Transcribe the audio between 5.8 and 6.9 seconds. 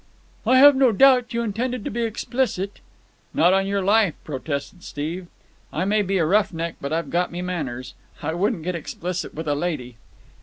may be a rough neck,